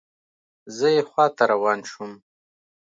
[0.77, 2.11] زه یې خواته روان شوم.